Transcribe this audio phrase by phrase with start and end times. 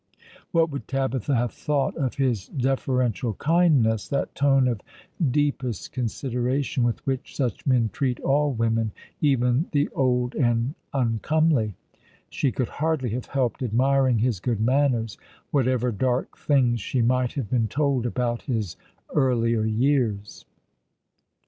[0.51, 4.81] What would Tabitha have thought of his deferential kindness— that tone of
[5.29, 11.75] deepest consideration with which such men treat all women, even the old and uncomely?
[12.31, 15.19] She could hardly have helped admiring his good manners,
[15.51, 18.77] whatever dark things she might have been told about his
[19.13, 20.45] earlier years.